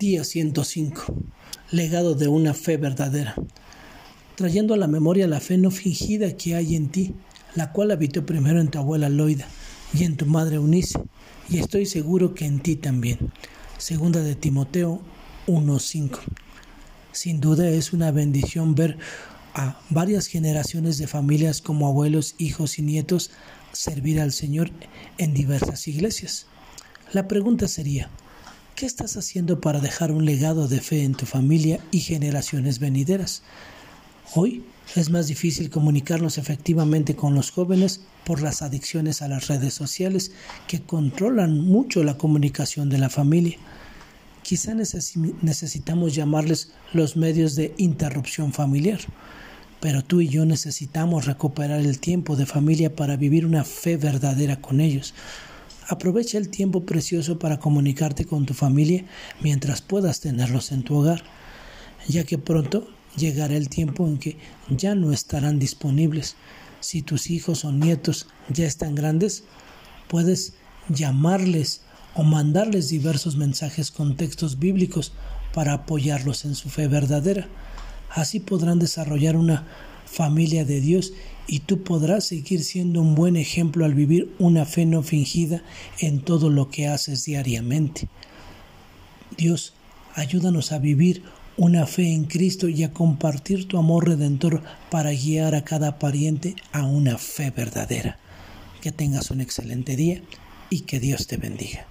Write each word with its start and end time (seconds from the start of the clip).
Día 0.00 0.24
105. 0.24 1.14
Legado 1.70 2.16
de 2.16 2.26
una 2.26 2.52
fe 2.52 2.76
verdadera. 2.76 3.36
Trayendo 4.34 4.74
a 4.74 4.76
la 4.76 4.88
memoria 4.88 5.28
la 5.28 5.38
fe 5.38 5.56
no 5.56 5.70
fingida 5.70 6.36
que 6.36 6.56
hay 6.56 6.74
en 6.74 6.88
ti, 6.88 7.14
la 7.54 7.70
cual 7.70 7.92
habitó 7.92 8.26
primero 8.26 8.60
en 8.60 8.68
tu 8.68 8.78
abuela 8.80 9.08
Loida 9.08 9.46
y 9.92 10.02
en 10.02 10.16
tu 10.16 10.26
madre 10.26 10.56
Eunice, 10.56 10.98
y 11.48 11.58
estoy 11.58 11.86
seguro 11.86 12.34
que 12.34 12.44
en 12.44 12.58
ti 12.58 12.74
también. 12.74 13.30
Segunda 13.78 14.20
de 14.20 14.34
Timoteo 14.34 15.00
1.5. 15.46 16.18
Sin 17.12 17.40
duda 17.40 17.68
es 17.68 17.92
una 17.92 18.10
bendición 18.10 18.74
ver 18.74 18.98
a 19.54 19.80
varias 19.90 20.26
generaciones 20.26 20.98
de 20.98 21.06
familias 21.06 21.62
como 21.62 21.86
abuelos, 21.86 22.34
hijos 22.38 22.80
y 22.80 22.82
nietos 22.82 23.30
servir 23.70 24.20
al 24.20 24.32
Señor 24.32 24.72
en 25.18 25.34
diversas 25.34 25.86
iglesias. 25.86 26.46
La 27.12 27.28
pregunta 27.28 27.68
sería, 27.68 28.10
¿Qué 28.76 28.86
estás 28.86 29.16
haciendo 29.16 29.60
para 29.60 29.78
dejar 29.78 30.10
un 30.10 30.24
legado 30.24 30.66
de 30.66 30.80
fe 30.80 31.04
en 31.04 31.14
tu 31.14 31.26
familia 31.26 31.78
y 31.92 32.00
generaciones 32.00 32.80
venideras? 32.80 33.44
Hoy 34.34 34.64
es 34.96 35.10
más 35.10 35.28
difícil 35.28 35.70
comunicarnos 35.70 36.38
efectivamente 36.38 37.14
con 37.14 37.36
los 37.36 37.52
jóvenes 37.52 38.00
por 38.24 38.42
las 38.42 38.62
adicciones 38.62 39.22
a 39.22 39.28
las 39.28 39.46
redes 39.46 39.74
sociales 39.74 40.32
que 40.66 40.82
controlan 40.82 41.60
mucho 41.60 42.02
la 42.02 42.18
comunicación 42.18 42.90
de 42.90 42.98
la 42.98 43.10
familia. 43.10 43.58
Quizá 44.42 44.74
necesitamos 44.74 46.16
llamarles 46.16 46.72
los 46.92 47.16
medios 47.16 47.54
de 47.54 47.74
interrupción 47.76 48.52
familiar, 48.52 48.98
pero 49.78 50.02
tú 50.02 50.20
y 50.20 50.26
yo 50.26 50.46
necesitamos 50.46 51.26
recuperar 51.26 51.78
el 51.78 52.00
tiempo 52.00 52.34
de 52.34 52.44
familia 52.44 52.96
para 52.96 53.14
vivir 53.16 53.46
una 53.46 53.62
fe 53.62 53.96
verdadera 53.96 54.60
con 54.60 54.80
ellos 54.80 55.14
Aprovecha 55.86 56.38
el 56.38 56.48
tiempo 56.48 56.86
precioso 56.86 57.38
para 57.38 57.58
comunicarte 57.58 58.24
con 58.24 58.46
tu 58.46 58.54
familia 58.54 59.04
mientras 59.40 59.82
puedas 59.82 60.20
tenerlos 60.20 60.72
en 60.72 60.82
tu 60.82 60.96
hogar, 60.96 61.22
ya 62.08 62.24
que 62.24 62.38
pronto 62.38 62.88
llegará 63.16 63.54
el 63.54 63.68
tiempo 63.68 64.06
en 64.06 64.18
que 64.18 64.38
ya 64.70 64.94
no 64.94 65.12
estarán 65.12 65.58
disponibles. 65.58 66.36
Si 66.80 67.02
tus 67.02 67.30
hijos 67.30 67.64
o 67.64 67.72
nietos 67.72 68.28
ya 68.48 68.66
están 68.66 68.94
grandes, 68.94 69.44
puedes 70.08 70.54
llamarles 70.88 71.82
o 72.14 72.22
mandarles 72.22 72.88
diversos 72.88 73.36
mensajes 73.36 73.90
con 73.90 74.16
textos 74.16 74.58
bíblicos 74.58 75.12
para 75.52 75.74
apoyarlos 75.74 76.46
en 76.46 76.54
su 76.54 76.70
fe 76.70 76.88
verdadera. 76.88 77.48
Así 78.10 78.40
podrán 78.40 78.78
desarrollar 78.78 79.36
una 79.36 79.66
familia 80.06 80.64
de 80.64 80.80
Dios 80.80 81.12
y 81.46 81.60
tú 81.60 81.82
podrás 81.82 82.24
seguir 82.24 82.64
siendo 82.64 83.00
un 83.00 83.14
buen 83.14 83.36
ejemplo 83.36 83.84
al 83.84 83.94
vivir 83.94 84.34
una 84.38 84.64
fe 84.64 84.86
no 84.86 85.02
fingida 85.02 85.62
en 85.98 86.20
todo 86.20 86.50
lo 86.50 86.70
que 86.70 86.86
haces 86.86 87.24
diariamente. 87.24 88.08
Dios, 89.36 89.74
ayúdanos 90.14 90.72
a 90.72 90.78
vivir 90.78 91.22
una 91.56 91.86
fe 91.86 92.12
en 92.12 92.24
Cristo 92.24 92.68
y 92.68 92.82
a 92.82 92.92
compartir 92.92 93.68
tu 93.68 93.78
amor 93.78 94.08
redentor 94.08 94.62
para 94.90 95.12
guiar 95.12 95.54
a 95.54 95.64
cada 95.64 95.98
pariente 95.98 96.56
a 96.72 96.84
una 96.84 97.18
fe 97.18 97.50
verdadera. 97.50 98.18
Que 98.80 98.92
tengas 98.92 99.30
un 99.30 99.40
excelente 99.40 99.96
día 99.96 100.22
y 100.70 100.80
que 100.80 101.00
Dios 101.00 101.26
te 101.26 101.36
bendiga. 101.36 101.86